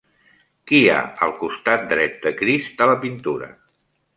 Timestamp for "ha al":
0.93-1.35